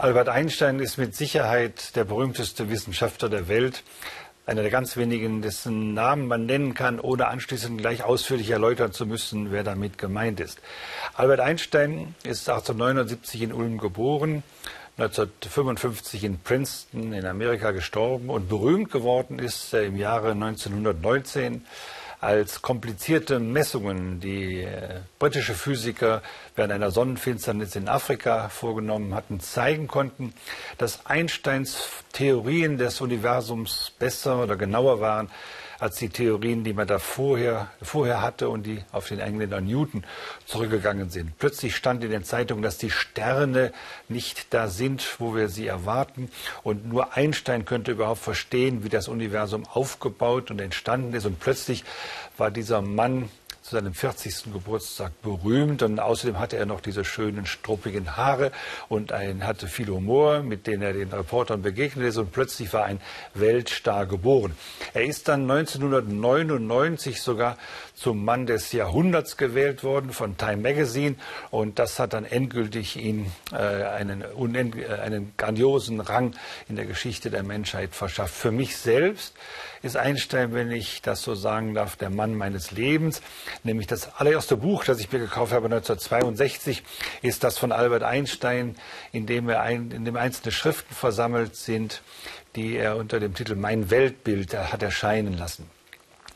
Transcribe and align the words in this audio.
Albert 0.00 0.30
Einstein 0.30 0.78
ist 0.78 0.96
mit 0.96 1.14
Sicherheit 1.14 1.94
der 1.94 2.04
berühmteste 2.04 2.70
Wissenschaftler 2.70 3.28
der 3.28 3.48
Welt. 3.48 3.82
Einer 4.46 4.62
der 4.62 4.70
ganz 4.70 4.96
wenigen, 4.96 5.42
dessen 5.42 5.92
Namen 5.92 6.26
man 6.26 6.46
nennen 6.46 6.72
kann, 6.72 6.98
ohne 6.98 7.26
anschließend 7.28 7.76
gleich 7.76 8.02
ausführlich 8.02 8.48
erläutern 8.48 8.92
zu 8.92 9.04
müssen, 9.04 9.52
wer 9.52 9.62
damit 9.62 9.98
gemeint 9.98 10.40
ist. 10.40 10.58
Albert 11.12 11.40
Einstein 11.40 12.14
ist 12.22 12.48
1879 12.48 13.42
in 13.42 13.52
Ulm 13.52 13.76
geboren, 13.76 14.42
1955 14.96 16.24
in 16.24 16.38
Princeton 16.38 17.12
in 17.12 17.26
Amerika 17.26 17.72
gestorben 17.72 18.30
und 18.30 18.48
berühmt 18.48 18.90
geworden 18.90 19.38
ist 19.38 19.70
er 19.74 19.82
im 19.82 19.98
Jahre 19.98 20.30
1919 20.30 21.66
als 22.20 22.60
komplizierte 22.60 23.38
Messungen, 23.38 24.20
die 24.20 24.62
äh, 24.62 25.00
britische 25.18 25.54
Physiker 25.54 26.22
während 26.54 26.72
einer 26.72 26.90
Sonnenfinsternis 26.90 27.76
in 27.76 27.88
Afrika 27.88 28.48
vorgenommen 28.50 29.14
hatten, 29.14 29.40
zeigen 29.40 29.86
konnten, 29.86 30.34
dass 30.76 31.06
Einsteins 31.06 31.88
Theorien 32.12 32.76
des 32.76 33.00
Universums 33.00 33.92
besser 33.98 34.42
oder 34.42 34.56
genauer 34.56 35.00
waren 35.00 35.30
als 35.80 35.96
die 35.96 36.10
Theorien, 36.10 36.62
die 36.62 36.74
man 36.74 36.86
da 36.86 36.98
vorher, 36.98 37.70
vorher 37.82 38.20
hatte 38.20 38.50
und 38.50 38.64
die 38.64 38.82
auf 38.92 39.08
den 39.08 39.18
Engländer 39.18 39.60
Newton 39.60 40.04
zurückgegangen 40.44 41.08
sind. 41.08 41.38
Plötzlich 41.38 41.74
stand 41.74 42.04
in 42.04 42.10
den 42.10 42.22
Zeitungen, 42.22 42.62
dass 42.62 42.76
die 42.76 42.90
Sterne 42.90 43.72
nicht 44.08 44.52
da 44.52 44.68
sind, 44.68 45.18
wo 45.18 45.34
wir 45.34 45.48
sie 45.48 45.66
erwarten. 45.66 46.30
Und 46.62 46.86
nur 46.86 47.16
Einstein 47.16 47.64
könnte 47.64 47.92
überhaupt 47.92 48.20
verstehen, 48.20 48.84
wie 48.84 48.90
das 48.90 49.08
Universum 49.08 49.66
aufgebaut 49.66 50.50
und 50.50 50.60
entstanden 50.60 51.14
ist. 51.14 51.24
Und 51.24 51.40
plötzlich 51.40 51.84
war 52.36 52.50
dieser 52.50 52.82
Mann 52.82 53.30
zu 53.70 53.76
seinem 53.76 53.94
40. 53.94 54.52
Geburtstag 54.52 55.12
berühmt 55.22 55.84
und 55.84 56.00
außerdem 56.00 56.40
hatte 56.40 56.56
er 56.56 56.66
noch 56.66 56.80
diese 56.80 57.04
schönen 57.04 57.46
struppigen 57.46 58.16
Haare 58.16 58.50
und 58.88 59.12
ein, 59.12 59.46
hatte 59.46 59.68
viel 59.68 59.86
Humor, 59.86 60.42
mit 60.42 60.66
dem 60.66 60.82
er 60.82 60.92
den 60.92 61.12
Reportern 61.12 61.62
begegnet 61.62 62.08
ist 62.08 62.16
und 62.16 62.32
plötzlich 62.32 62.72
war 62.72 62.84
ein 62.84 63.00
Weltstar 63.32 64.06
geboren. 64.06 64.56
Er 64.92 65.04
ist 65.04 65.28
dann 65.28 65.48
1999 65.48 67.22
sogar 67.22 67.56
zum 67.94 68.24
Mann 68.24 68.46
des 68.46 68.72
Jahrhunderts 68.72 69.36
gewählt 69.36 69.84
worden 69.84 70.10
von 70.12 70.36
Time 70.36 70.56
Magazine 70.56 71.14
und 71.52 71.78
das 71.78 72.00
hat 72.00 72.12
dann 72.12 72.24
endgültig 72.24 72.96
ihn 72.96 73.30
äh, 73.52 73.56
einen, 73.56 74.22
äh, 74.22 74.84
einen 75.00 75.32
grandiosen 75.36 76.00
Rang 76.00 76.34
in 76.68 76.74
der 76.74 76.86
Geschichte 76.86 77.30
der 77.30 77.44
Menschheit 77.44 77.94
verschafft. 77.94 78.34
Für 78.34 78.50
mich 78.50 78.76
selbst 78.78 79.34
ist 79.82 79.96
Einstein, 79.96 80.52
wenn 80.52 80.70
ich 80.70 81.02
das 81.02 81.22
so 81.22 81.34
sagen 81.34 81.74
darf, 81.74 81.96
der 81.96 82.10
Mann 82.10 82.34
meines 82.34 82.70
Lebens. 82.70 83.22
Nämlich 83.62 83.86
das 83.86 84.14
allererste 84.16 84.56
Buch, 84.56 84.84
das 84.84 85.00
ich 85.00 85.12
mir 85.12 85.18
gekauft 85.18 85.52
habe 85.52 85.66
1962, 85.66 86.82
ist 87.22 87.44
das 87.44 87.58
von 87.58 87.72
Albert 87.72 88.02
Einstein, 88.02 88.76
in 89.12 89.26
dem, 89.26 89.48
er 89.48 89.60
ein, 89.60 89.90
in 89.90 90.04
dem 90.04 90.16
einzelne 90.16 90.52
Schriften 90.52 90.94
versammelt 90.94 91.56
sind, 91.56 92.02
die 92.56 92.76
er 92.76 92.96
unter 92.96 93.20
dem 93.20 93.34
Titel 93.34 93.56
Mein 93.56 93.90
Weltbild 93.90 94.54
hat 94.54 94.82
erscheinen 94.82 95.36
lassen. 95.36 95.68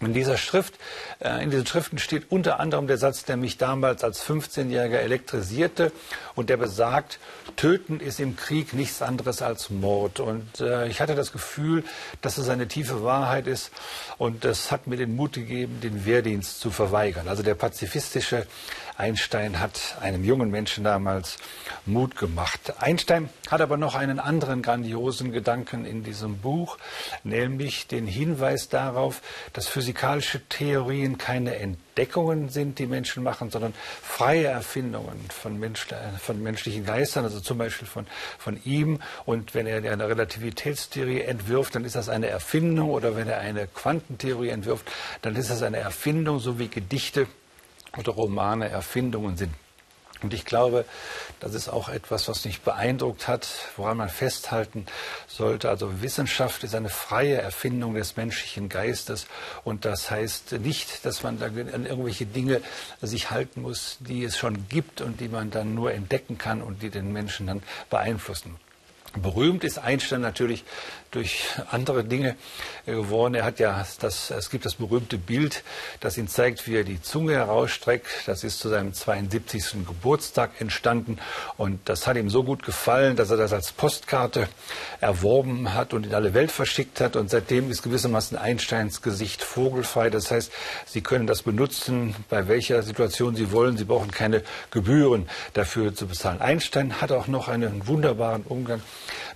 In 0.00 0.12
dieser 0.12 0.36
Schrift, 0.36 0.74
äh, 1.20 1.42
in 1.42 1.50
diesen 1.50 1.66
Schriften 1.66 1.98
steht 1.98 2.30
unter 2.30 2.60
anderem 2.60 2.86
der 2.86 2.98
Satz, 2.98 3.24
der 3.24 3.36
mich 3.36 3.58
damals 3.58 4.04
als 4.04 4.24
15-Jähriger 4.24 4.98
elektrisierte 4.98 5.92
und 6.34 6.50
der 6.50 6.56
besagt, 6.56 7.18
Töten 7.56 8.00
ist 8.00 8.20
im 8.20 8.36
Krieg 8.36 8.72
nichts 8.72 9.02
anderes 9.02 9.40
als 9.42 9.70
Mord. 9.70 10.20
Und 10.20 10.60
äh, 10.60 10.88
ich 10.88 11.00
hatte 11.00 11.14
das 11.14 11.32
Gefühl, 11.32 11.84
dass 12.20 12.38
es 12.38 12.48
eine 12.48 12.68
tiefe 12.68 13.02
Wahrheit 13.04 13.46
ist 13.46 13.70
und 14.18 14.44
das 14.44 14.72
hat 14.72 14.86
mir 14.86 14.96
den 14.96 15.14
Mut 15.14 15.34
gegeben, 15.34 15.80
den 15.80 16.04
Wehrdienst 16.04 16.60
zu 16.60 16.70
verweigern. 16.70 17.28
Also 17.28 17.42
der 17.42 17.54
pazifistische 17.54 18.46
Einstein 18.96 19.58
hat 19.58 19.96
einem 20.00 20.24
jungen 20.24 20.50
Menschen 20.50 20.84
damals 20.84 21.38
Mut 21.84 22.16
gemacht. 22.16 22.74
Einstein 22.78 23.28
hat 23.50 23.60
aber 23.60 23.76
noch 23.76 23.96
einen 23.96 24.20
anderen 24.20 24.62
grandiosen 24.62 25.32
Gedanken 25.32 25.84
in 25.84 26.04
diesem 26.04 26.38
Buch, 26.38 26.78
nämlich 27.24 27.88
den 27.88 28.06
Hinweis 28.06 28.68
darauf, 28.68 29.20
dass 29.52 29.66
physikalische 29.84 30.40
Theorien 30.48 31.18
keine 31.18 31.56
Entdeckungen 31.56 32.48
sind, 32.48 32.78
die 32.78 32.86
Menschen 32.86 33.22
machen, 33.22 33.50
sondern 33.50 33.74
freie 34.02 34.46
Erfindungen 34.46 35.20
von, 35.28 35.60
Mensch, 35.60 35.88
von 36.22 36.42
menschlichen 36.42 36.86
Geistern, 36.86 37.24
also 37.24 37.38
zum 37.38 37.58
Beispiel 37.58 37.86
von, 37.86 38.06
von 38.38 38.58
ihm. 38.64 39.00
Und 39.26 39.54
wenn 39.54 39.66
er 39.66 39.76
eine 39.76 40.08
Relativitätstheorie 40.08 41.20
entwirft, 41.20 41.74
dann 41.74 41.84
ist 41.84 41.96
das 41.96 42.08
eine 42.08 42.28
Erfindung. 42.28 42.88
Oder 42.88 43.14
wenn 43.14 43.28
er 43.28 43.40
eine 43.40 43.66
Quantentheorie 43.66 44.48
entwirft, 44.48 44.90
dann 45.20 45.36
ist 45.36 45.50
das 45.50 45.62
eine 45.62 45.76
Erfindung, 45.76 46.38
so 46.38 46.58
wie 46.58 46.68
Gedichte 46.68 47.26
oder 47.98 48.12
Romane 48.12 48.70
Erfindungen 48.70 49.36
sind. 49.36 49.52
Und 50.24 50.32
ich 50.32 50.46
glaube, 50.46 50.86
das 51.40 51.52
ist 51.52 51.68
auch 51.68 51.90
etwas, 51.90 52.28
was 52.28 52.46
mich 52.46 52.62
beeindruckt 52.62 53.28
hat, 53.28 53.46
woran 53.76 53.98
man 53.98 54.08
festhalten 54.08 54.86
sollte. 55.28 55.68
Also 55.68 56.00
Wissenschaft 56.00 56.64
ist 56.64 56.74
eine 56.74 56.88
freie 56.88 57.36
Erfindung 57.36 57.94
des 57.94 58.16
menschlichen 58.16 58.70
Geistes. 58.70 59.26
Und 59.64 59.84
das 59.84 60.10
heißt 60.10 60.52
nicht, 60.52 61.04
dass 61.04 61.22
man 61.22 61.42
an 61.42 61.84
irgendwelche 61.84 62.24
Dinge 62.24 62.62
sich 63.02 63.30
halten 63.30 63.60
muss, 63.60 63.98
die 64.00 64.24
es 64.24 64.38
schon 64.38 64.66
gibt 64.70 65.02
und 65.02 65.20
die 65.20 65.28
man 65.28 65.50
dann 65.50 65.74
nur 65.74 65.92
entdecken 65.92 66.38
kann 66.38 66.62
und 66.62 66.80
die 66.80 66.88
den 66.88 67.12
Menschen 67.12 67.46
dann 67.46 67.62
beeinflussen. 67.90 68.56
Berühmt 69.16 69.62
ist 69.62 69.78
Einstein 69.78 70.22
natürlich 70.22 70.64
durch 71.14 71.46
andere 71.70 72.04
Dinge 72.04 72.36
geworden. 72.86 73.34
Er 73.34 73.44
hat 73.44 73.58
ja 73.58 73.84
das, 74.00 74.30
es 74.30 74.50
gibt 74.50 74.64
das 74.64 74.74
berühmte 74.74 75.16
Bild, 75.18 75.62
das 76.00 76.18
ihn 76.18 76.28
zeigt, 76.28 76.66
wie 76.66 76.76
er 76.76 76.84
die 76.84 77.00
Zunge 77.00 77.34
herausstreckt. 77.34 78.08
Das 78.26 78.44
ist 78.44 78.58
zu 78.58 78.68
seinem 78.68 78.92
72. 78.92 79.86
Geburtstag 79.86 80.60
entstanden 80.60 81.18
und 81.56 81.80
das 81.88 82.06
hat 82.06 82.16
ihm 82.16 82.30
so 82.30 82.42
gut 82.44 82.62
gefallen, 82.62 83.16
dass 83.16 83.30
er 83.30 83.36
das 83.36 83.52
als 83.52 83.72
Postkarte 83.72 84.48
erworben 85.00 85.74
hat 85.74 85.94
und 85.94 86.06
in 86.06 86.14
alle 86.14 86.34
Welt 86.34 86.50
verschickt 86.50 87.00
hat 87.00 87.16
und 87.16 87.30
seitdem 87.30 87.70
ist 87.70 87.82
gewissermaßen 87.82 88.36
Einsteins 88.36 89.02
Gesicht 89.02 89.42
vogelfrei. 89.42 90.10
Das 90.10 90.30
heißt, 90.30 90.52
Sie 90.86 91.00
können 91.00 91.26
das 91.26 91.42
benutzen, 91.42 92.14
bei 92.28 92.48
welcher 92.48 92.82
Situation 92.82 93.36
Sie 93.36 93.52
wollen. 93.52 93.76
Sie 93.76 93.84
brauchen 93.84 94.10
keine 94.10 94.42
Gebühren 94.70 95.28
dafür 95.52 95.94
zu 95.94 96.06
bezahlen. 96.06 96.40
Einstein 96.40 97.00
hat 97.00 97.12
auch 97.12 97.26
noch 97.26 97.48
einen 97.48 97.86
wunderbaren 97.86 98.42
Umgang 98.42 98.82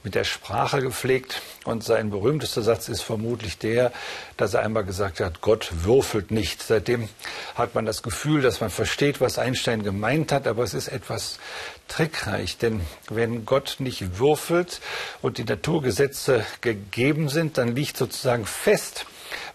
mit 0.05 0.15
der 0.15 0.25
Sprache 0.25 0.81
gepflegt. 0.81 1.43
Und 1.69 1.85
sein 1.85 2.09
berühmtester 2.09 2.63
Satz 2.63 2.89
ist 2.89 3.03
vermutlich 3.03 3.59
der, 3.59 3.93
dass 4.39 4.55
er 4.55 4.63
einmal 4.63 4.85
gesagt 4.85 5.21
hat, 5.21 5.43
Gott 5.43 5.71
würfelt 5.85 6.31
nicht. 6.31 6.63
Seitdem 6.63 7.11
hat 7.57 7.75
man 7.75 7.85
das 7.85 8.03
Gefühl, 8.03 8.41
dass 8.41 8.63
man 8.63 8.71
versteht, 8.71 9.21
was 9.21 9.39
Einstein 9.39 9.83
gemeint 9.83 10.33
hat, 10.33 10.47
aber 10.47 10.63
es 10.63 10.73
ist 10.73 10.89
etwas 10.89 11.39
trickreich, 11.87 12.57
denn 12.57 12.81
wenn 13.11 13.45
Gott 13.45 13.77
nicht 13.81 14.19
würfelt 14.19 14.81
und 15.21 15.37
die 15.37 15.45
Naturgesetze 15.45 16.43
gegeben 16.63 17.29
sind, 17.29 17.59
dann 17.59 17.77
liegt 17.77 17.99
sozusagen 17.99 18.47
fest, 18.47 19.05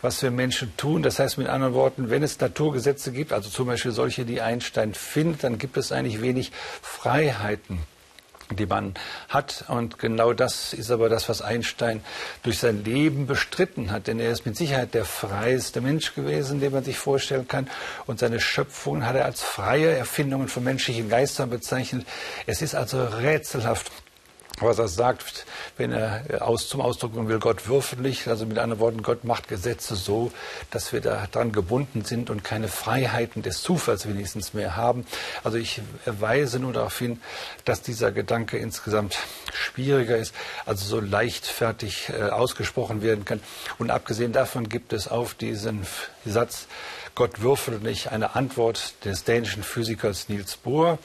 was 0.04 0.22
wir 0.22 0.30
Menschen 0.30 0.72
tun. 0.78 1.02
Das 1.02 1.18
heißt 1.18 1.40
mit 1.40 1.48
anderen 1.48 1.74
Worten, 1.74 2.12
wenn 2.12 2.22
es 2.22 2.40
Naturgesetze 2.40 3.12
gibt, 3.12 3.34
also 3.34 3.50
zum 3.50 3.66
Beispiel 3.66 3.92
solche, 3.92 4.24
die 4.24 4.40
Einstein 4.40 4.94
findet, 4.94 5.44
dann 5.44 5.58
gibt 5.58 5.78
es 5.78 5.92
eigentlich 5.92 6.22
wenig 6.22 6.52
Freiheiten 6.84 7.80
die 8.52 8.66
man 8.66 8.94
hat. 9.30 9.66
Und 9.68 10.00
genau 10.00 10.34
das 10.34 10.74
ist 10.74 10.92
aber 10.92 11.10
das, 11.10 11.30
was 11.30 11.42
Einstein 11.42 12.04
durch 12.44 12.60
sein 12.60 12.84
Leben 12.84 13.28
bestritten 13.28 13.92
hat. 13.92 14.08
Denn 14.08 14.20
er 14.20 14.32
ist 14.32 14.46
mit 14.46 14.58
Sicherheit 14.58 14.94
der 14.94 15.06
freiste 15.06 15.82
Mensch 15.82 16.14
gewesen, 16.16 16.60
den 16.60 16.72
man 16.72 16.84
sich 16.84 16.98
vorstellen 16.98 17.48
kann. 17.48 17.70
Und 18.06 18.20
seine 18.20 18.40
Schöpfungen 18.40 19.06
hat 19.06 19.16
er 19.16 19.26
als 19.26 19.42
freie 19.42 19.92
Erfindungen 19.96 20.48
von 20.48 20.64
menschlichen 20.64 21.10
Geistern 21.10 21.50
bezeichnet. 21.50 22.06
Es 22.46 22.62
ist 22.62 22.76
also 22.76 23.04
rätselhaft, 23.04 23.92
was 24.60 24.80
er 24.80 24.88
sagt, 24.88 25.46
wenn 25.78 25.92
er 25.92 26.24
aus, 26.42 26.68
zum 26.70 26.82
Ausdruck 26.82 27.14
bringen 27.14 27.28
will, 27.28 27.40
Gott 27.40 27.68
würfelt 27.68 28.02
nicht. 28.02 28.28
Also 28.28 28.46
mit 28.46 28.58
anderen 28.60 28.80
Worten, 28.80 29.02
Gott 29.02 29.24
macht 29.24 29.48
Gesetze 29.48 29.96
so, 29.96 30.32
dass 30.72 30.94
wir 30.94 31.02
daran 31.02 31.52
gebunden 31.52 32.06
sind 32.06 32.30
und 32.30 32.44
keine 32.44 32.68
Freiheiten 32.68 33.42
des 33.42 33.62
Zufalls 33.62 34.08
wenigstens 34.08 34.54
mehr 34.54 34.76
haben. 34.76 35.06
Also 35.44 35.58
ich 35.58 35.82
weise 36.06 36.60
nur 36.60 36.74
darauf 36.74 36.98
hin, 36.98 37.20
dass 37.66 37.82
dieser 37.82 38.12
Gedanke 38.12 38.58
insgesamt 38.58 39.18
schwieriger 39.54 40.18
ist, 40.18 40.34
also 40.66 40.86
so 40.86 41.00
leichtfertig 41.00 42.10
äh, 42.10 42.30
ausgesprochen 42.30 43.02
werden 43.02 43.26
kann. 43.26 43.40
Und 43.80 43.92
abgesehen 43.92 44.34
davon 44.34 44.70
gibt 44.70 44.94
es 44.94 45.08
auf 45.08 45.34
diesen 45.34 45.86
Satz, 46.26 46.68
Gott 47.16 47.42
würfelt 47.42 47.84
nicht 47.84 48.12
eine 48.12 48.36
Antwort 48.36 48.96
des 49.06 49.24
dänischen 49.24 49.62
Physikers 49.62 50.30
Niels 50.30 50.58
Bohr. 50.58 50.98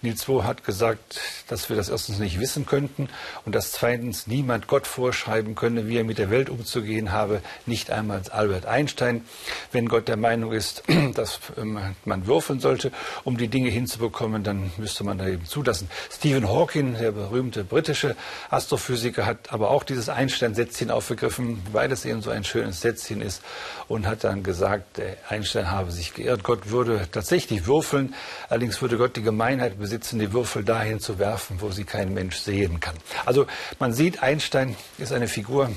Niels 0.00 0.24
Bohr 0.24 0.44
hat 0.44 0.64
gesagt, 0.64 1.20
dass 1.48 1.68
wir 1.68 1.76
das 1.76 1.90
erstens 1.90 2.18
nicht 2.18 2.40
wissen 2.40 2.64
könnten 2.64 3.10
und 3.44 3.54
dass 3.54 3.72
zweitens 3.72 4.26
niemand 4.26 4.68
Gott 4.68 4.86
vorschreiben 4.86 5.54
könne, 5.56 5.86
wie 5.86 5.98
er 5.98 6.04
mit 6.04 6.16
der 6.16 6.30
Welt 6.30 6.48
umzugehen 6.48 7.12
habe, 7.12 7.42
nicht 7.66 7.90
einmal 7.90 8.22
Albert 8.30 8.64
Einstein. 8.64 9.26
Wenn 9.70 9.86
Gott 9.90 10.08
der 10.08 10.16
Meinung 10.16 10.52
ist, 10.52 10.82
dass 11.14 11.40
ähm, 11.58 11.78
man 12.06 12.26
würfeln 12.26 12.60
sollte, 12.60 12.90
um 13.24 13.36
die 13.36 13.48
Dinge 13.48 13.68
hinzubekommen, 13.68 14.42
dann 14.42 14.72
müsste 14.78 15.04
man 15.04 15.18
da 15.18 15.28
eben 15.28 15.44
zulassen. 15.44 15.90
Stephen 16.10 16.48
Hawking, 16.48 16.96
der 16.96 17.12
berühmte 17.12 17.64
britische 17.64 18.16
Astrophysiker, 18.48 19.26
hat 19.26 19.52
aber 19.52 19.70
auch 19.70 19.84
dieses 19.84 20.08
Einstein-Sätzchen 20.08 20.90
aufgegriffen, 20.90 21.62
weil 21.72 21.92
es 21.92 22.06
eben 22.06 22.22
so 22.22 22.30
ein 22.30 22.44
schönes 22.44 22.80
Sätzchen 22.80 23.20
ist 23.20 23.42
und 23.88 24.06
hat 24.06 24.24
dann 24.24 24.42
gesagt, 24.42 25.02
Einstein 25.28 25.49
Einstein 25.50 25.70
habe 25.72 25.90
sich 25.90 26.14
geirrt. 26.14 26.44
Gott 26.44 26.70
würde 26.70 27.08
tatsächlich 27.10 27.66
würfeln, 27.66 28.14
allerdings 28.48 28.80
würde 28.82 28.96
Gott 28.96 29.16
die 29.16 29.22
Gemeinheit 29.22 29.80
besitzen, 29.80 30.20
die 30.20 30.32
Würfel 30.32 30.62
dahin 30.62 31.00
zu 31.00 31.18
werfen, 31.18 31.60
wo 31.60 31.70
sie 31.70 31.82
kein 31.82 32.14
Mensch 32.14 32.36
sehen 32.36 32.78
kann. 32.78 32.94
Also 33.26 33.46
man 33.80 33.92
sieht, 33.92 34.22
Einstein 34.22 34.76
ist 34.98 35.12
eine 35.12 35.26
Figur, 35.26 35.70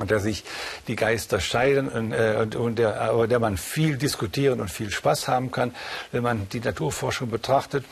und 0.00 0.10
der 0.10 0.18
sich 0.18 0.44
die 0.88 0.96
Geister 0.96 1.40
scheiden 1.40 1.88
und, 1.88 2.12
äh, 2.12 2.46
und 2.56 2.78
der, 2.78 3.00
aber 3.00 3.28
der 3.28 3.38
man 3.38 3.56
viel 3.56 3.96
diskutieren 3.96 4.60
und 4.60 4.68
viel 4.68 4.90
Spaß 4.90 5.28
haben 5.28 5.50
kann, 5.50 5.74
wenn 6.12 6.22
man 6.22 6.48
die 6.50 6.60
Naturforschung 6.60 7.30
betrachtet. 7.30 7.84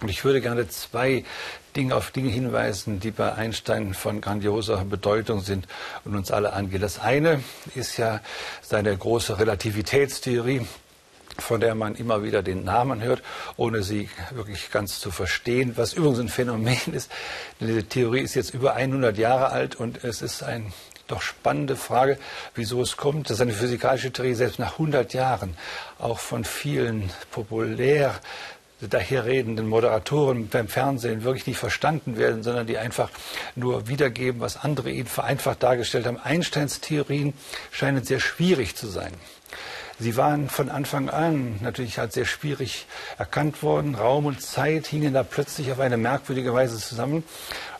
Und 0.00 0.08
ich 0.08 0.24
würde 0.24 0.40
gerne 0.40 0.68
zwei 0.68 1.24
Dinge 1.74 1.94
auf 1.94 2.10
Dinge 2.10 2.30
hinweisen, 2.30 3.00
die 3.00 3.10
bei 3.10 3.32
Einstein 3.34 3.94
von 3.94 4.20
grandioser 4.20 4.84
Bedeutung 4.84 5.40
sind 5.40 5.66
und 6.04 6.14
uns 6.14 6.30
alle 6.30 6.52
angehen. 6.52 6.80
Das 6.80 7.00
eine 7.00 7.42
ist 7.74 7.96
ja 7.96 8.20
seine 8.62 8.96
große 8.96 9.38
Relativitätstheorie, 9.38 10.66
von 11.38 11.60
der 11.60 11.74
man 11.74 11.94
immer 11.94 12.22
wieder 12.22 12.42
den 12.42 12.64
Namen 12.64 13.02
hört, 13.02 13.22
ohne 13.56 13.82
sie 13.82 14.08
wirklich 14.30 14.70
ganz 14.70 15.00
zu 15.00 15.10
verstehen, 15.10 15.72
was 15.76 15.92
übrigens 15.92 16.20
ein 16.20 16.28
Phänomen 16.28 16.78
ist. 16.92 17.10
Diese 17.60 17.84
Theorie 17.84 18.20
ist 18.20 18.34
jetzt 18.34 18.54
über 18.54 18.74
100 18.74 19.18
Jahre 19.18 19.50
alt 19.50 19.76
und 19.76 20.04
es 20.04 20.22
ist 20.22 20.42
eine 20.42 20.72
doch 21.08 21.22
spannende 21.22 21.74
Frage, 21.76 22.18
wieso 22.54 22.82
es 22.82 22.96
kommt, 22.96 23.30
dass 23.30 23.40
eine 23.40 23.52
physikalische 23.52 24.12
Theorie 24.12 24.34
selbst 24.34 24.58
nach 24.58 24.72
100 24.72 25.14
Jahren 25.14 25.56
auch 25.98 26.18
von 26.18 26.44
vielen 26.44 27.10
populär 27.30 28.20
daherredenden 28.80 29.66
Moderatoren 29.66 30.48
beim 30.48 30.68
Fernsehen 30.68 31.24
wirklich 31.24 31.46
nicht 31.46 31.58
verstanden 31.58 32.16
werden, 32.16 32.42
sondern 32.42 32.66
die 32.66 32.78
einfach 32.78 33.10
nur 33.56 33.88
wiedergeben, 33.88 34.40
was 34.40 34.56
andere 34.56 34.90
ihnen 34.90 35.06
vereinfacht 35.06 35.62
dargestellt 35.62 36.06
haben. 36.06 36.18
Einsteins 36.18 36.80
Theorien 36.80 37.34
scheinen 37.72 38.04
sehr 38.04 38.20
schwierig 38.20 38.76
zu 38.76 38.86
sein. 38.86 39.12
Sie 40.00 40.16
waren 40.16 40.48
von 40.48 40.70
Anfang 40.70 41.10
an 41.10 41.58
natürlich 41.60 41.98
halt 41.98 42.12
sehr 42.12 42.24
schwierig 42.24 42.86
erkannt 43.18 43.64
worden. 43.64 43.96
Raum 43.96 44.26
und 44.26 44.40
Zeit 44.40 44.86
hingen 44.86 45.12
da 45.12 45.24
plötzlich 45.24 45.72
auf 45.72 45.80
eine 45.80 45.96
merkwürdige 45.96 46.54
Weise 46.54 46.78
zusammen. 46.78 47.24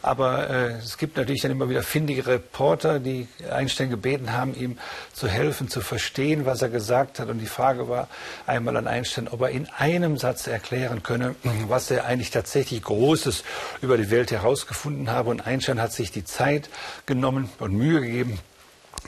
Aber 0.02 0.50
äh, 0.50 0.70
es 0.78 0.98
gibt 0.98 1.16
natürlich 1.16 1.42
dann 1.42 1.52
immer 1.52 1.68
wieder 1.68 1.82
findige 1.84 2.26
Reporter, 2.26 2.98
die 2.98 3.28
Einstein 3.50 3.90
gebeten 3.90 4.32
haben, 4.32 4.54
ihm 4.54 4.78
zu 5.12 5.28
helfen, 5.28 5.68
zu 5.68 5.80
verstehen, 5.80 6.44
was 6.44 6.60
er 6.60 6.70
gesagt 6.70 7.20
hat. 7.20 7.28
Und 7.28 7.38
die 7.38 7.46
Frage 7.46 7.88
war 7.88 8.08
einmal 8.46 8.76
an 8.76 8.88
Einstein, 8.88 9.28
ob 9.28 9.42
er 9.42 9.50
in 9.50 9.68
einem 9.78 10.16
Satz 10.16 10.48
erklären 10.48 11.04
könne, 11.04 11.36
was 11.68 11.88
er 11.90 12.04
eigentlich 12.04 12.30
tatsächlich 12.30 12.82
Großes 12.82 13.44
über 13.80 13.96
die 13.96 14.10
Welt 14.10 14.32
herausgefunden 14.32 15.10
habe. 15.10 15.30
Und 15.30 15.46
Einstein 15.46 15.80
hat 15.80 15.92
sich 15.92 16.10
die 16.10 16.24
Zeit 16.24 16.68
genommen 17.06 17.48
und 17.60 17.74
Mühe 17.74 18.00
gegeben, 18.00 18.40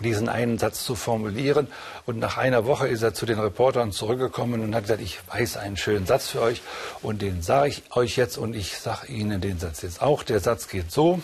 diesen 0.00 0.28
einen 0.28 0.58
Satz 0.58 0.84
zu 0.84 0.94
formulieren. 0.94 1.68
Und 2.06 2.18
nach 2.18 2.36
einer 2.36 2.64
Woche 2.66 2.88
ist 2.88 3.02
er 3.02 3.14
zu 3.14 3.26
den 3.26 3.38
Reportern 3.38 3.92
zurückgekommen 3.92 4.60
und 4.60 4.74
hat 4.74 4.84
gesagt, 4.84 5.02
ich 5.02 5.20
weiß 5.28 5.56
einen 5.56 5.76
schönen 5.76 6.06
Satz 6.06 6.28
für 6.28 6.40
euch 6.40 6.62
und 7.02 7.22
den 7.22 7.42
sage 7.42 7.68
ich 7.68 7.82
euch 7.94 8.16
jetzt 8.16 8.38
und 8.38 8.54
ich 8.54 8.78
sage 8.78 9.08
Ihnen 9.08 9.40
den 9.40 9.58
Satz 9.58 9.82
jetzt 9.82 10.02
auch. 10.02 10.22
Der 10.22 10.40
Satz 10.40 10.68
geht 10.68 10.90
so. 10.90 11.20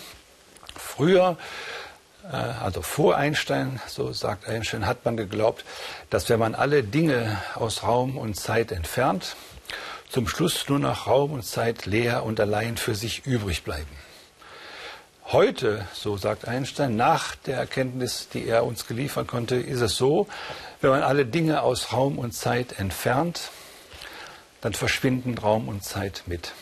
Früher, 0.74 1.36
äh, 2.30 2.36
also 2.36 2.82
vor 2.82 3.16
Einstein, 3.16 3.80
so 3.86 4.12
sagt 4.12 4.46
Einstein, 4.46 4.86
hat 4.86 5.04
man 5.04 5.16
geglaubt, 5.16 5.64
dass 6.10 6.28
wenn 6.28 6.38
man 6.38 6.54
alle 6.54 6.82
Dinge 6.82 7.38
aus 7.54 7.82
Raum 7.82 8.16
und 8.18 8.34
Zeit 8.34 8.72
entfernt, 8.72 9.36
zum 10.08 10.28
Schluss 10.28 10.68
nur 10.68 10.78
noch 10.78 11.06
Raum 11.06 11.32
und 11.32 11.44
Zeit 11.44 11.86
leer 11.86 12.24
und 12.24 12.40
allein 12.40 12.76
für 12.76 12.94
sich 12.94 13.26
übrig 13.26 13.64
bleiben. 13.64 13.90
Heute, 15.32 15.88
so 15.92 16.16
sagt 16.16 16.46
Einstein, 16.46 16.94
nach 16.94 17.34
der 17.34 17.56
Erkenntnis, 17.56 18.28
die 18.32 18.46
er 18.46 18.64
uns 18.64 18.86
geliefert 18.86 19.26
konnte, 19.26 19.56
ist 19.56 19.80
es 19.80 19.96
so, 19.96 20.28
wenn 20.80 20.90
man 20.90 21.02
alle 21.02 21.26
Dinge 21.26 21.62
aus 21.62 21.92
Raum 21.92 22.20
und 22.20 22.30
Zeit 22.30 22.78
entfernt, 22.78 23.50
dann 24.60 24.72
verschwinden 24.72 25.36
Raum 25.36 25.66
und 25.66 25.82
Zeit 25.82 26.22
mit. 26.26 26.52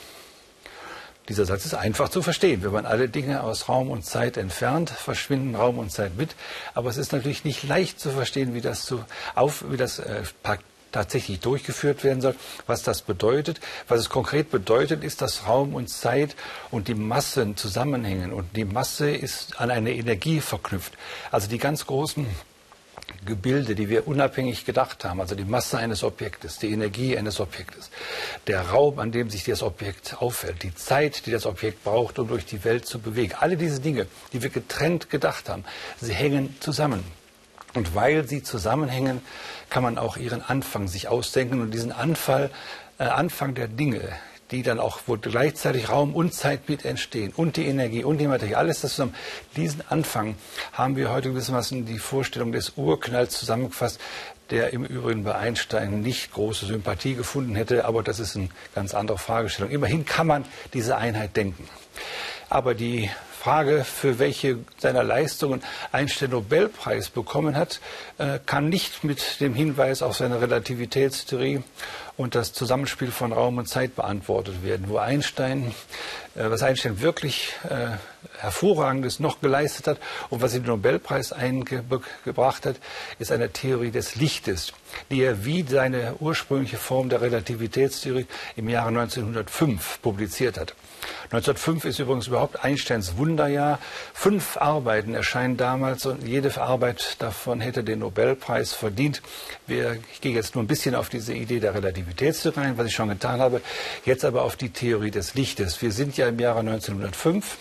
Dieser 1.28 1.44
Satz 1.44 1.66
ist 1.66 1.75
einfach 1.75 2.08
zu 2.08 2.22
verstehen. 2.22 2.62
Wenn 2.62 2.72
man 2.72 2.87
alle 2.87 3.11
Dinge 3.11 3.43
aus 3.43 3.69
Raum 3.69 3.90
und 3.90 4.02
Zeit 4.06 4.38
entfernt, 4.38 4.88
verschwinden 4.88 5.55
Raum 5.55 5.78
und 5.78 5.90
Zeit 5.90 6.17
mit. 6.17 6.34
Aber 6.72 6.88
es 6.88 6.96
ist 6.96 7.12
natürlich 7.12 7.44
nicht 7.44 7.64
leicht 7.64 8.00
zu 8.00 8.12
verstehen, 8.12 8.55
wie 8.55 8.62
das, 8.62 8.87
zu, 8.87 9.05
auf, 9.34 9.64
wie 9.69 9.76
das 9.76 9.99
äh, 9.99 10.22
tatsächlich 10.94 11.41
durchgeführt 11.41 12.05
werden 12.05 12.20
soll. 12.20 12.35
Was 12.67 12.82
das 12.82 13.02
bedeutet, 13.02 13.61
was 13.88 14.00
es 14.00 14.08
konkret 14.08 14.50
bedeutet, 14.50 15.05
ist, 15.05 15.20
dass 15.20 15.46
Raum 15.46 15.75
und 15.75 15.88
Zeit 15.88 16.37
und 16.70 16.88
die 16.88 16.94
Massen 16.94 17.56
zusammenhängen. 17.56 18.32
Und 18.32 18.56
die 18.56 18.64
Masse 18.64 19.11
ist 19.11 19.61
an 19.61 19.70
eine 19.70 19.93
Energie 19.93 20.41
verknüpft. 20.41 20.94
Also 21.31 21.49
die 21.49 21.58
ganz 21.58 21.87
großen 21.87 22.26
Gebilde, 23.26 23.75
die 23.75 23.88
wir 23.88 24.06
unabhängig 24.06 24.64
gedacht 24.64 25.05
haben, 25.05 25.20
also 25.20 25.35
die 25.35 25.44
Masse 25.44 25.79
eines 25.79 26.05
Objektes, 26.05 26.58
die 26.58 26.70
Energie 26.70 27.17
eines 27.17 27.41
Objektes, 27.41 27.91
der 28.46 28.62
Raum, 28.69 28.99
an 28.99 29.12
dem 29.12 29.31
sich 29.31 29.44
das 29.44 29.62
Objekt 29.62 30.17
auffällt, 30.20 30.62
die 30.62 30.75
Zeit, 30.75 31.26
die 31.26 31.31
das 31.31 31.46
Objekt 31.46 31.85
braucht, 31.85 32.19
um 32.19 32.29
durch 32.29 32.44
die 32.46 32.64
Welt 32.64 32.87
zu 32.87 32.99
bewegen. 32.99 33.35
Alle 33.38 33.56
diese 33.56 33.81
Dinge, 33.81 34.06
die 34.32 34.43
wir 34.43 34.50
getrennt 34.50 35.11
gedacht 35.11 35.49
haben, 35.49 35.64
sie 36.00 36.14
hängen 36.14 36.56
zusammen. 36.61 37.05
Und 37.75 37.94
weil 37.94 38.26
sie 38.26 38.43
zusammenhängen, 38.43 39.21
kann 39.69 39.82
man 39.82 39.99
auch 39.99 40.17
ihren 40.17 40.43
Anfang 40.43 40.88
sich 40.88 41.09
ausdenken 41.09 41.61
und 41.61 41.73
diesen 41.73 41.93
Anfall, 41.93 42.50
äh, 42.99 43.05
Anfang 43.05 43.55
der 43.55 43.67
Dinge, 43.69 44.00
die 44.50 44.62
dann 44.62 44.79
auch, 44.79 45.00
wo 45.06 45.17
gleichzeitig 45.17 45.88
Raum 45.88 46.15
und 46.15 46.32
Zeit 46.32 46.69
mit 46.69 46.85
entstehen 46.85 47.32
und 47.35 47.56
die 47.56 47.67
Energie 47.67 48.05
und 48.05 48.19
die 48.19 48.29
Materie, 48.29 48.56
alles 48.56 48.82
das 48.82 48.93
zusammen. 48.93 49.15
Diesen 49.56 49.82
Anfang 49.88 50.37
haben 50.73 50.97
wir 50.97 51.11
heute 51.11 51.31
gewissermaßen 51.31 51.87
die 51.87 51.99
Vorstellung 51.99 52.53
des 52.53 52.75
Urknalls 52.76 53.37
zusammengefasst, 53.37 54.00
der 54.50 54.73
im 54.73 54.85
Übrigen 54.85 55.25
bei 55.25 55.35
Einstein 55.35 56.03
nicht 56.03 56.32
große 56.32 56.67
Sympathie 56.67 57.15
gefunden 57.15 57.56
hätte, 57.56 57.87
aber 57.87 58.03
das 58.03 58.20
ist 58.20 58.37
eine 58.37 58.50
ganz 58.75 58.94
andere 58.94 59.19
Fragestellung. 59.19 59.73
Immerhin 59.73 60.05
kann 60.05 60.27
man 60.27 60.44
diese 60.75 60.97
Einheit 60.97 61.37
denken. 61.37 61.67
Aber 62.50 62.75
die 62.75 63.11
Frage, 63.44 63.85
für 63.85 64.19
welche 64.19 64.61
seiner 64.79 65.05
Leistungen 65.05 65.62
Einstein 65.93 66.31
Nobelpreis 66.31 67.11
bekommen 67.11 67.58
hat, 67.58 67.79
äh, 68.17 68.38
kann 68.46 68.70
nicht 68.70 69.05
mit 69.05 69.38
dem 69.38 69.55
Hinweis 69.55 70.00
auf 70.00 70.17
seine 70.17 70.41
Relativitätstheorie 70.41 71.62
und 72.17 72.35
das 72.35 72.55
Zusammenspiel 72.55 73.11
von 73.11 73.35
Raum 73.35 73.58
und 73.58 73.69
Zeit 73.69 73.96
beantwortet 73.96 74.64
werden. 74.64 74.87
Wo 74.88 74.96
Einstein, 74.96 75.75
äh, 76.35 76.49
was 76.49 76.62
Einstein 76.62 77.02
wirklich 77.02 77.52
äh, 77.69 77.99
hervorragendes 78.38 79.21
noch 79.21 79.41
geleistet 79.41 79.87
hat 79.87 79.98
und 80.31 80.43
was 80.43 80.55
ihm 80.55 80.63
den 80.63 80.70
Nobelpreis 80.70 81.32
eingebracht 81.32 82.67
hat, 82.67 82.77
ist 83.19 83.32
eine 83.32 83.51
Theorie 83.51 83.91
des 83.91 84.17
Lichtes, 84.17 84.72
die 85.10 85.22
er 85.22 85.44
wie 85.44 85.63
seine 85.63 86.17
ursprüngliche 86.20 86.77
Form 86.77 87.08
der 87.08 87.20
Relativitätstheorie 87.20 88.27
im 88.56 88.69
Jahre 88.69 88.89
1905 88.89 90.01
publiziert 90.03 90.58
hat. 90.58 90.75
1905 91.25 91.84
ist 91.87 91.98
übrigens 91.98 92.27
überhaupt 92.27 92.65
Einsteins 92.65 93.17
Wunderjahr. 93.17 93.79
Fünf 94.13 94.56
Arbeiten 94.56 95.15
erscheinen 95.15 95.56
damals 95.56 96.06
und 96.06 96.27
jede 96.27 96.60
Arbeit 96.60 97.17
davon 97.19 97.60
hätte 97.60 97.82
den 97.84 98.01
Nobelpreis 98.01 98.72
verdient. 98.72 99.22
Ich 99.67 100.20
gehe 100.20 100.34
jetzt 100.34 100.55
nur 100.55 100.65
ein 100.65 100.67
bisschen 100.67 100.94
auf 100.94 101.08
diese 101.08 101.34
Idee 101.34 101.60
der 101.60 101.75
Relativitätstheorie 101.75 102.60
rein, 102.60 102.79
was 102.79 102.87
ich 102.87 102.94
schon 102.94 103.08
getan 103.08 103.41
habe. 103.41 103.60
Jetzt 104.05 104.25
aber 104.25 104.43
auf 104.43 104.56
die 104.56 104.70
Theorie 104.70 105.10
des 105.10 105.34
Lichtes. 105.34 105.81
Wir 105.82 105.93
sind 105.93 106.17
ja 106.17 106.29
im 106.29 106.39
Jahre 106.39 106.60
1905. 106.60 107.56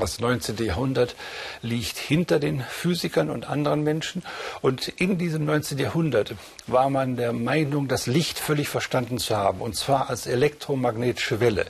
Das 0.00 0.18
19. 0.18 0.56
Jahrhundert 0.64 1.14
liegt 1.62 1.98
hinter 1.98 2.38
den 2.38 2.62
Physikern 2.62 3.30
und 3.30 3.48
anderen 3.48 3.84
Menschen. 3.84 4.22
Und 4.62 4.88
in 4.88 5.18
diesem 5.18 5.44
19. 5.44 5.78
Jahrhundert 5.78 6.34
war 6.66 6.90
man 6.90 7.16
der 7.16 7.32
Meinung, 7.32 7.86
das 7.86 8.06
Licht 8.06 8.38
völlig 8.38 8.68
verstanden 8.68 9.18
zu 9.18 9.36
haben, 9.36 9.60
und 9.60 9.76
zwar 9.76 10.10
als 10.10 10.26
elektromagnetische 10.26 11.40
Welle. 11.40 11.66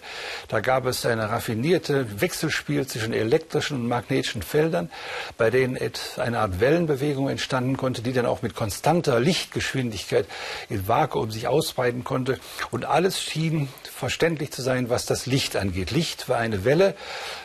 Da 0.49 0.61
gab 0.61 0.87
es 0.87 1.05
ein 1.05 1.19
raffinierte 1.19 2.21
Wechselspiel 2.21 2.87
zwischen 2.87 3.13
elektrischen 3.13 3.77
und 3.77 3.89
magnetischen 3.89 4.43
Feldern, 4.43 4.91
bei 5.37 5.51
denen 5.51 5.79
eine 6.17 6.39
Art 6.39 6.61
Wellenbewegung 6.61 7.29
entstanden 7.29 7.77
konnte, 7.77 8.03
die 8.03 8.13
dann 8.13 8.27
auch 8.27 8.43
mit 8.43 8.55
konstanter 8.55 9.19
Lichtgeschwindigkeit 9.21 10.27
im 10.69 10.87
Vakuum 10.87 11.31
sich 11.31 11.49
ausbreiten 11.49 12.05
konnte. 12.05 12.39
Und 12.71 12.85
alles 12.85 13.21
schien 13.21 13.69
verständlich 13.83 14.51
zu 14.53 14.63
sein, 14.63 14.89
was 14.89 15.07
das 15.07 15.27
Licht 15.27 15.57
angeht. 15.57 15.91
Licht 15.91 16.29
war 16.29 16.39
eine 16.39 16.65
Welle. 16.65 16.95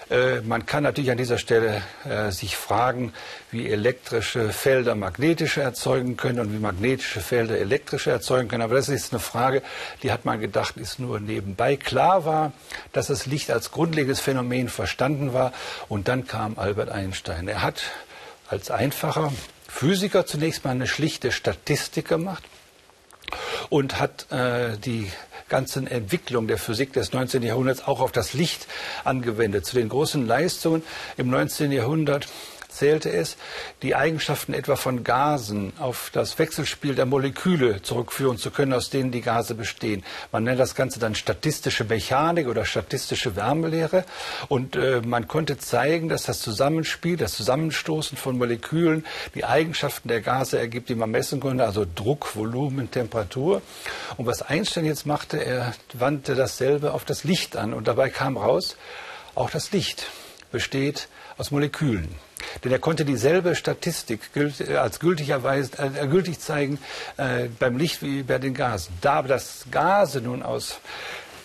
Äh, 0.10 0.42
man 0.42 0.66
kann 0.66 0.84
natürlich 0.84 1.12
an 1.12 1.18
dieser 1.18 1.38
Stelle 1.38 1.82
äh, 2.08 2.32
sich 2.32 2.56
fragen, 2.56 3.14
wie 3.52 3.68
elektrische 3.70 4.50
Felder 4.50 4.96
magnetische 4.96 5.62
erzeugen 5.62 6.16
können 6.16 6.40
und 6.40 6.54
wie 6.54 6.60
magnetische 6.60 7.22
Felder 7.22 7.58
elektrische 7.58 8.12
erzeugen 8.12 8.48
können. 8.48 8.62
Aber 8.62 8.76
das 8.76 8.90
ist 8.90 9.14
eine 9.14 9.20
Frage, 9.20 9.64
die 10.04 10.12
hat 10.12 10.26
man 10.26 10.40
gedacht, 10.40 10.78
ist 10.78 11.00
nur 11.00 11.20
nebenbei. 11.20 11.76
Klar 11.76 12.26
war, 12.26 12.54
dass 12.94 13.08
das 13.08 13.26
Licht 13.26 13.50
als 13.50 13.72
grundlegendes 13.72 14.20
Phänomen 14.20 14.70
verstanden 14.70 15.34
war. 15.34 15.54
Und 15.90 16.08
dann 16.08 16.28
kam 16.28 16.58
Albert 16.60 16.90
Einstein. 16.90 17.48
Er 17.48 17.64
hat 17.64 17.82
als 18.48 18.70
einfacher 18.70 19.34
Physiker 19.68 20.26
zunächst 20.26 20.64
mal 20.64 20.72
eine 20.72 20.88
schlichte 20.88 21.32
Statistik 21.32 22.08
gemacht 22.08 22.44
und 23.70 24.00
hat 24.00 24.32
äh, 24.32 24.78
die 24.78 25.12
ganzen 25.50 25.88
Entwicklung 25.88 26.48
der 26.48 26.58
Physik 26.58 26.94
des 26.94 27.14
19. 27.14 27.44
Jahrhunderts 27.44 27.86
auch 27.86 28.00
auf 28.00 28.12
das 28.12 28.34
Licht 28.34 28.68
angewendet. 29.04 29.66
Zu 29.66 29.76
den 29.76 29.90
großen 29.90 30.26
Leistungen 30.26 30.84
im 31.18 31.30
19. 31.30 31.72
Jahrhundert 31.72 32.28
zählte 32.76 33.12
es, 33.12 33.38
die 33.82 33.96
Eigenschaften 33.96 34.54
etwa 34.54 34.76
von 34.76 35.04
Gasen 35.04 35.74
auf 35.80 36.10
das 36.14 36.38
Wechselspiel 36.38 36.96
der 36.96 37.06
Moleküle 37.06 37.82
zurückführen 37.82 38.38
zu 38.38 38.52
können, 38.52 38.74
aus 38.74 38.90
denen 38.90 39.12
die 39.12 39.22
Gase 39.22 39.56
bestehen. 39.56 40.04
Man 40.32 40.44
nennt 40.44 40.60
das 40.60 40.76
Ganze 40.76 41.00
dann 41.00 41.16
statistische 41.16 41.84
Mechanik 41.86 42.48
oder 42.48 42.66
statistische 42.66 43.36
Wärmelehre. 43.36 44.06
Und 44.48 44.76
äh, 44.76 45.02
man 45.06 45.28
konnte 45.28 45.58
zeigen, 45.58 46.10
dass 46.10 46.24
das 46.24 46.40
Zusammenspiel, 46.40 47.18
das 47.18 47.34
Zusammenstoßen 47.34 48.18
von 48.18 48.38
Molekülen 48.38 49.06
die 49.34 49.46
Eigenschaften 49.46 50.08
der 50.08 50.22
Gase 50.22 50.60
ergibt, 50.60 50.90
die 50.90 50.96
man 50.96 51.12
messen 51.12 51.40
konnte, 51.40 51.66
also 51.66 51.86
Druck, 51.96 52.36
Volumen, 52.36 52.92
Temperatur. 52.92 53.62
Und 54.18 54.26
was 54.26 54.42
Einstein 54.42 54.86
jetzt 54.86 55.06
machte, 55.06 55.44
er 55.44 55.74
wandte 55.94 56.36
dasselbe 56.36 56.94
auf 56.94 57.06
das 57.06 57.24
Licht 57.24 57.56
an. 57.56 57.74
Und 57.74 57.88
dabei 57.88 58.10
kam 58.10 58.38
raus, 58.38 58.76
auch 59.36 59.50
das 59.50 59.72
Licht 59.72 60.08
besteht 60.52 61.08
aus 61.38 61.52
Molekülen. 61.52 62.16
Denn 62.64 62.72
er 62.72 62.80
konnte 62.80 63.06
dieselbe 63.06 63.56
Statistik 63.56 64.22
äh, 64.36 64.76
als 64.76 65.00
gültigerweise, 65.00 65.72
äh, 65.78 66.08
gültig 66.08 66.40
zeigen 66.40 66.80
äh, 67.18 67.48
beim 67.60 67.78
Licht 67.78 68.02
wie 68.02 68.24
bei 68.24 68.40
den 68.40 68.54
Gasen. 68.54 68.94
Da 69.02 69.14
aber 69.14 69.28
das 69.28 69.66
Gase 69.72 70.22
nun 70.22 70.44
aus 70.44 70.80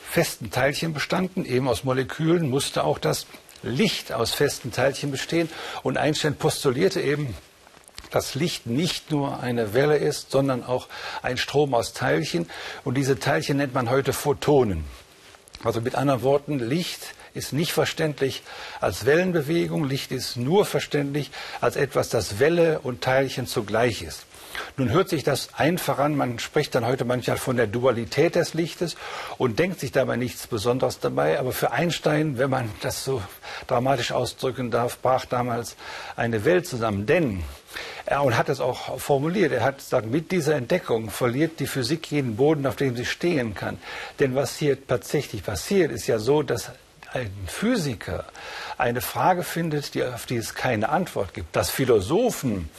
festen 0.09 0.51
Teilchen 0.51 0.93
bestanden, 0.93 1.45
eben 1.45 1.69
aus 1.69 1.85
Molekülen, 1.85 2.51
musste 2.51 2.85
auch 2.85 2.99
das 2.99 3.27
Licht 3.63 4.13
aus 4.13 4.33
festen 4.33 4.73
Teilchen 4.73 5.11
bestehen. 5.11 5.49
Und 5.83 5.99
Einstein 5.99 6.35
postulierte 6.35 7.01
eben, 7.01 7.35
dass 8.11 8.35
Licht 8.35 8.67
nicht 8.67 9.11
nur 9.11 9.41
eine 9.41 9.73
Welle 9.73 9.97
ist, 9.97 10.31
sondern 10.33 10.65
auch 10.65 10.89
ein 11.23 11.37
Strom 11.37 11.75
aus 11.75 11.93
Teilchen. 11.93 12.51
Und 12.83 12.97
diese 12.97 13.19
Teilchen 13.19 13.59
nennt 13.59 13.75
man 13.75 13.89
heute 13.91 14.13
Photonen. 14.13 14.85
Also 15.63 15.81
mit 15.81 15.95
anderen 15.95 16.23
Worten, 16.23 16.59
Licht 16.59 17.15
ist 17.35 17.53
nicht 17.53 17.73
verständlich 17.73 18.43
als 18.81 19.05
Wellenbewegung. 19.05 19.85
Licht 19.85 20.11
ist 20.11 20.37
nur 20.37 20.65
verständlich 20.65 21.31
als 21.61 21.77
etwas, 21.77 22.09
das 22.09 22.39
Welle 22.39 22.81
und 22.81 23.03
Teilchen 23.03 23.47
zugleich 23.47 24.03
ist. 24.03 24.25
Nun 24.77 24.91
hört 24.91 25.09
sich 25.09 25.25
das 25.25 25.55
einfach 25.55 25.99
an. 25.99 26.17
Man 26.17 26.39
spricht 26.39 26.75
dann 26.75 26.87
heute 26.87 27.05
manchmal 27.05 27.37
von 27.37 27.57
der 27.57 27.67
Dualität 27.67 28.35
des 28.35 28.55
Lichtes 28.55 28.97
und 29.39 29.59
denkt 29.59 29.81
sich 29.81 29.93
dabei 29.93 30.17
nichts 30.17 30.47
Besonderes 30.47 31.01
dabei. 31.01 31.39
Aber 31.39 31.53
für 31.53 31.73
Einstein, 31.73 32.39
wenn 32.39 32.51
man 32.51 32.71
das 32.83 33.05
so 33.05 33.23
dramatisch 33.67 34.13
ausdrücken 34.13 34.71
darf, 34.71 34.99
brach 34.99 35.25
damals 35.25 35.77
eine 36.17 36.45
Welt 36.45 36.67
zusammen. 36.67 37.07
Denn 37.07 37.43
er 38.07 38.25
und 38.25 38.37
hat 38.37 38.49
es 38.49 38.61
auch 38.61 38.99
formuliert. 38.99 39.53
Er 39.53 39.63
hat 39.63 39.79
gesagt, 39.79 40.07
mit 40.07 40.33
dieser 40.33 40.57
Entdeckung 40.57 41.11
verliert 41.11 41.61
die 41.61 41.67
Physik 41.67 42.11
jeden 42.11 42.37
Boden, 42.37 42.67
auf 42.67 42.77
dem 42.77 42.97
sie 42.97 43.05
stehen 43.05 43.55
kann. 43.55 43.79
Denn 44.19 44.35
was 44.35 44.57
hier 44.57 44.87
tatsächlich 44.87 45.45
passiert, 45.45 45.93
ist 45.93 46.07
ja 46.07 46.19
so, 46.19 46.43
dass 46.43 46.73
ein 47.13 47.31
Physiker 47.47 48.25
eine 48.79 49.01
Frage 49.01 49.43
findet, 49.43 49.95
die, 49.95 50.05
auf 50.05 50.27
die 50.27 50.37
es 50.37 50.55
keine 50.55 50.89
Antwort 50.89 51.35
gibt, 51.35 51.55
dass 51.55 51.71
Philosophen 51.71 52.71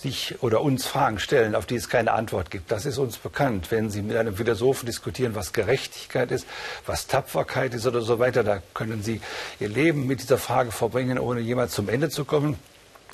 sich 0.00 0.42
oder 0.42 0.60
uns 0.62 0.86
Fragen 0.86 1.18
stellen, 1.18 1.54
auf 1.54 1.66
die 1.66 1.76
es 1.76 1.88
keine 1.88 2.12
Antwort 2.12 2.50
gibt. 2.50 2.70
Das 2.70 2.86
ist 2.86 2.98
uns 2.98 3.18
bekannt. 3.18 3.70
Wenn 3.70 3.90
Sie 3.90 4.02
mit 4.02 4.16
einem 4.16 4.34
Philosophen 4.34 4.86
diskutieren, 4.86 5.34
was 5.34 5.52
Gerechtigkeit 5.52 6.30
ist, 6.30 6.46
was 6.86 7.06
Tapferkeit 7.06 7.74
ist 7.74 7.86
oder 7.86 8.00
so 8.00 8.18
weiter, 8.18 8.42
da 8.42 8.62
können 8.74 9.02
Sie 9.02 9.20
Ihr 9.58 9.68
Leben 9.68 10.06
mit 10.06 10.22
dieser 10.22 10.38
Frage 10.38 10.72
verbringen, 10.72 11.18
ohne 11.18 11.40
jemals 11.40 11.72
zum 11.72 11.88
Ende 11.88 12.08
zu 12.08 12.24
kommen. 12.24 12.58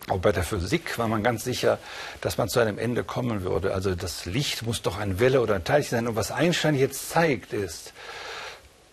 Auch 0.09 0.19
bei 0.19 0.31
der 0.31 0.45
Physik 0.45 0.99
war 0.99 1.09
man 1.09 1.25
ganz 1.25 1.43
sicher, 1.43 1.79
dass 2.21 2.39
man 2.39 2.49
zu 2.49 2.61
einem 2.61 2.79
Ende 2.79 3.03
kommen 3.03 3.43
würde. 3.43 3.75
Also 3.75 3.95
das 3.97 4.25
Licht 4.25 4.63
muss 4.65 4.83
doch 4.83 4.99
eine 4.99 5.19
Welle 5.19 5.41
oder 5.41 5.57
ein 5.57 5.65
Teilchen 5.65 5.91
sein. 5.91 6.07
Und 6.07 6.15
was 6.15 6.31
Einstein 6.31 6.77
jetzt 6.77 7.11
zeigt, 7.11 7.53
ist, 7.53 7.93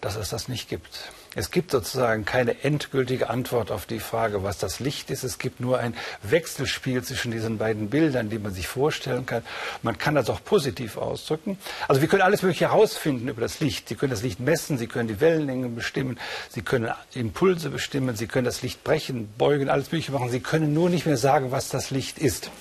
dass 0.02 0.16
es 0.16 0.30
das 0.30 0.48
nicht 0.48 0.70
gibt. 0.70 1.12
Es 1.36 1.52
gibt 1.52 1.72
sozusagen 1.72 2.26
keine 2.26 2.64
endgültige 2.64 3.30
Antwort 3.30 3.72
auf 3.72 3.86
die 3.86 4.00
Frage, 4.00 4.44
was 4.44 4.58
das 4.58 4.80
Licht 4.80 5.10
ist. 5.10 5.24
Es 5.24 5.40
gibt 5.40 5.60
nur 5.60 5.80
ein 5.80 5.96
Wechselspiel 6.22 7.04
zwischen 7.04 7.32
diesen 7.32 7.58
beiden 7.58 7.90
Bildern, 7.90 8.30
die 8.30 8.40
man 8.40 8.54
sich 8.54 8.68
vorstellen 8.68 9.26
kann. 9.26 9.44
Man 9.82 9.98
kann 9.98 10.16
das 10.16 10.30
auch 10.30 10.44
positiv 10.44 10.98
ausdrücken. 10.98 11.58
Also 11.88 12.02
wir 12.02 12.08
können 12.08 12.22
alles 12.22 12.44
Mögliche 12.44 12.70
herausfinden 12.70 13.28
über 13.28 13.42
das 13.42 13.60
Licht. 13.60 13.90
Sie 13.90 13.96
können 13.96 14.12
das 14.12 14.22
Licht 14.22 14.40
messen, 14.40 14.78
Sie 14.78 14.88
können 14.88 15.08
die 15.08 15.20
Wellenlänge 15.20 15.70
bestimmen, 15.70 16.20
Sie 16.50 16.62
können 16.62 16.92
Impulse 17.14 17.70
bestimmen, 17.70 18.16
Sie 18.16 18.28
können 18.28 18.46
das 18.46 18.62
Licht 18.62 18.84
brechen, 18.84 19.34
beugen, 19.38 19.70
alles 19.70 19.92
Mögliche 19.92 20.12
machen. 20.12 20.30
Sie 20.30 20.40
können 20.40 20.74
nur 20.74 20.90
nicht 20.90 21.06
mehr 21.06 21.18
sagen, 21.18 21.52
was 21.52 21.70
das 21.70 21.90
Licht 21.90 22.20
ist. 22.20 22.52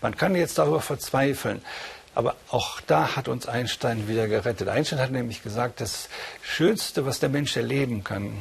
Man 0.00 0.16
kann 0.16 0.34
jetzt 0.34 0.58
darüber 0.58 0.80
verzweifeln. 0.80 1.62
Aber 2.14 2.36
auch 2.50 2.80
da 2.80 3.16
hat 3.16 3.28
uns 3.28 3.46
Einstein 3.46 4.08
wieder 4.08 4.28
gerettet. 4.28 4.68
Einstein 4.68 5.00
hat 5.00 5.10
nämlich 5.10 5.42
gesagt, 5.42 5.80
das 5.80 6.08
Schönste, 6.42 7.06
was 7.06 7.18
der 7.20 7.28
Mensch 7.28 7.56
erleben 7.56 8.04
kann, 8.04 8.32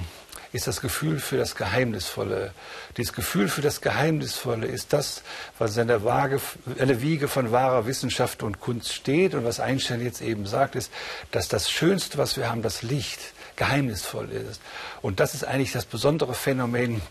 ist 0.52 0.68
das 0.68 0.82
Gefühl 0.82 1.20
für 1.20 1.38
das 1.38 1.56
Geheimnisvolle. 1.56 2.54
Dieses 2.96 3.14
Gefühl 3.14 3.48
für 3.48 3.62
das 3.62 3.82
Geheimnisvolle 3.82 4.68
ist 4.68 4.94
das, 4.94 5.24
was 5.58 5.76
in 5.78 5.88
der, 5.88 6.04
Waage, 6.04 6.40
in 6.78 6.88
der 6.88 7.02
Wiege 7.02 7.28
von 7.28 7.52
wahrer 7.52 7.88
Wissenschaft 7.88 8.44
und 8.44 8.60
Kunst 8.60 8.94
steht. 8.94 9.34
Und 9.34 9.46
was 9.46 9.60
Einstein 9.60 10.04
jetzt 10.04 10.22
eben 10.22 10.46
sagt, 10.46 10.76
ist, 10.76 10.92
dass 11.32 11.48
das 11.48 11.72
Schönste, 11.72 12.20
was 12.20 12.38
wir 12.38 12.52
haben, 12.52 12.62
das 12.62 12.84
Licht, 12.84 13.20
geheimnisvoll 13.56 14.30
ist. 14.30 14.62
Und 15.02 15.20
das 15.20 15.34
ist 15.34 15.44
eigentlich 15.44 15.72
das 15.72 15.86
besondere 15.86 16.34
Phänomen 16.36 17.02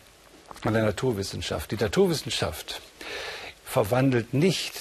an 0.64 0.74
der 0.74 0.84
Naturwissenschaft. 0.84 1.70
Die 1.72 1.76
Naturwissenschaft 1.76 2.80
verwandelt 3.64 4.34
nicht 4.34 4.74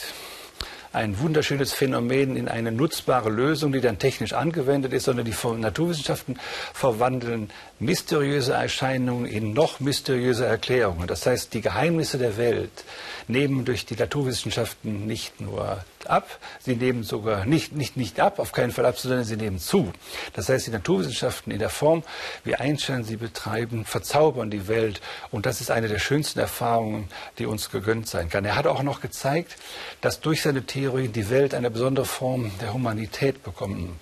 ein 0.93 1.19
wunderschönes 1.19 1.71
Phänomen 1.71 2.35
in 2.35 2.47
eine 2.47 2.71
nutzbare 2.71 3.29
Lösung, 3.29 3.71
die 3.71 3.81
dann 3.81 3.99
technisch 3.99 4.33
angewendet 4.33 4.93
ist, 4.93 5.05
sondern 5.05 5.25
die 5.25 5.35
Naturwissenschaften 5.57 6.37
verwandeln 6.73 7.49
mysteriöse 7.79 8.53
Erscheinungen 8.53 9.25
in 9.25 9.53
noch 9.53 9.79
mysteriöse 9.79 10.45
Erklärungen. 10.45 11.07
Das 11.07 11.25
heißt, 11.25 11.53
die 11.53 11.61
Geheimnisse 11.61 12.17
der 12.17 12.37
Welt 12.37 12.83
nehmen 13.27 13.65
durch 13.65 13.85
die 13.85 13.95
Naturwissenschaften 13.95 15.07
nicht 15.07 15.39
nur 15.39 15.83
ab, 16.09 16.39
sie 16.59 16.75
nehmen 16.75 17.03
sogar 17.03 17.45
nicht, 17.45 17.73
nicht, 17.73 17.97
nicht 17.97 18.19
ab, 18.19 18.39
auf 18.39 18.51
keinen 18.51 18.71
Fall 18.71 18.85
ab, 18.85 18.97
sondern 18.97 19.23
sie 19.23 19.37
nehmen 19.37 19.59
zu. 19.59 19.91
Das 20.33 20.49
heißt, 20.49 20.67
die 20.67 20.71
Naturwissenschaften 20.71 21.51
in 21.51 21.59
der 21.59 21.69
Form, 21.69 22.03
wie 22.43 22.55
Einstein 22.55 23.03
sie 23.03 23.17
betreiben, 23.17 23.85
verzaubern 23.85 24.49
die 24.49 24.67
Welt. 24.67 25.01
Und 25.31 25.45
das 25.45 25.61
ist 25.61 25.71
eine 25.71 25.87
der 25.87 25.99
schönsten 25.99 26.39
Erfahrungen, 26.39 27.07
die 27.37 27.45
uns 27.45 27.69
gegönnt 27.69 28.07
sein 28.07 28.29
kann. 28.29 28.45
Er 28.45 28.55
hat 28.55 28.67
auch 28.67 28.83
noch 28.83 29.01
gezeigt, 29.01 29.57
dass 30.01 30.19
durch 30.19 30.41
seine 30.41 30.65
Theorien 30.65 31.13
die 31.13 31.29
Welt 31.29 31.53
eine 31.53 31.71
besondere 31.71 32.05
Form 32.05 32.51
der 32.59 32.73
Humanität 32.73 33.43
bekommen. 33.43 33.99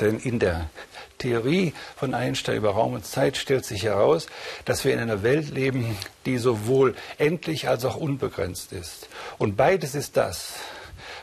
Denn 0.00 0.18
in 0.18 0.38
der 0.38 0.70
Theorie 1.18 1.72
von 1.96 2.14
Einstein 2.14 2.56
über 2.56 2.70
Raum 2.70 2.94
und 2.94 3.06
Zeit 3.06 3.36
stellt 3.36 3.64
sich 3.64 3.84
heraus, 3.84 4.26
dass 4.64 4.84
wir 4.84 4.92
in 4.92 5.00
einer 5.00 5.22
Welt 5.22 5.50
leben, 5.50 5.96
die 6.26 6.38
sowohl 6.38 6.94
endlich 7.18 7.68
als 7.68 7.84
auch 7.84 7.96
unbegrenzt 7.96 8.72
ist. 8.72 9.08
Und 9.38 9.56
beides 9.56 9.94
ist 9.94 10.16
das, 10.16 10.54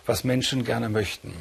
was 0.09 0.23
Menschen 0.23 0.65
gerne 0.65 0.89
möchten. 0.89 1.33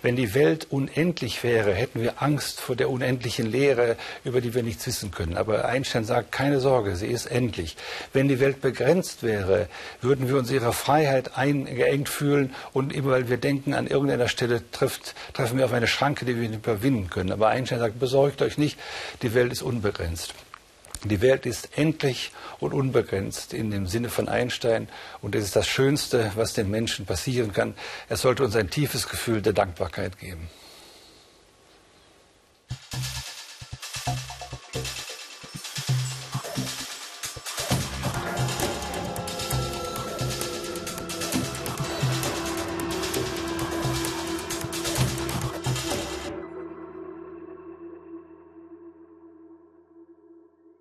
Wenn 0.00 0.16
die 0.16 0.32
Welt 0.32 0.66
unendlich 0.70 1.44
wäre, 1.44 1.74
hätten 1.74 2.00
wir 2.00 2.22
Angst 2.22 2.58
vor 2.58 2.74
der 2.74 2.88
unendlichen 2.88 3.44
Leere, 3.44 3.98
über 4.24 4.40
die 4.40 4.54
wir 4.54 4.62
nichts 4.62 4.86
wissen 4.86 5.10
können. 5.10 5.36
Aber 5.36 5.66
Einstein 5.66 6.06
sagt, 6.06 6.32
keine 6.32 6.60
Sorge, 6.60 6.96
sie 6.96 7.08
ist 7.08 7.26
endlich. 7.26 7.76
Wenn 8.14 8.26
die 8.26 8.40
Welt 8.40 8.62
begrenzt 8.62 9.22
wäre, 9.22 9.68
würden 10.00 10.28
wir 10.28 10.38
uns 10.38 10.50
ihrer 10.50 10.72
Freiheit 10.72 11.36
eingeengt 11.36 12.08
fühlen 12.08 12.54
und 12.72 12.94
immer 12.94 13.10
weil 13.10 13.28
wir 13.28 13.36
denken, 13.36 13.74
an 13.74 13.86
irgendeiner 13.86 14.28
Stelle 14.28 14.62
trifft, 14.70 15.14
treffen 15.34 15.58
wir 15.58 15.66
auf 15.66 15.74
eine 15.74 15.86
Schranke, 15.86 16.24
die 16.24 16.40
wir 16.40 16.48
nicht 16.48 16.66
überwinden 16.66 17.10
können. 17.10 17.32
Aber 17.32 17.48
Einstein 17.48 17.80
sagt, 17.80 18.00
besorgt 18.00 18.40
euch 18.40 18.56
nicht, 18.56 18.78
die 19.20 19.34
Welt 19.34 19.52
ist 19.52 19.60
unbegrenzt. 19.60 20.32
Die 21.04 21.22
Welt 21.22 21.46
ist 21.46 21.78
endlich 21.78 22.30
und 22.58 22.74
unbegrenzt 22.74 23.54
in 23.54 23.70
dem 23.70 23.86
Sinne 23.86 24.10
von 24.10 24.28
Einstein 24.28 24.88
und 25.22 25.34
es 25.34 25.44
ist 25.44 25.56
das 25.56 25.66
Schönste, 25.66 26.30
was 26.34 26.52
den 26.52 26.70
Menschen 26.70 27.06
passieren 27.06 27.52
kann. 27.52 27.74
Es 28.10 28.20
sollte 28.20 28.44
uns 28.44 28.54
ein 28.54 28.68
tiefes 28.68 29.08
Gefühl 29.08 29.40
der 29.40 29.54
Dankbarkeit 29.54 30.18
geben. 30.18 30.50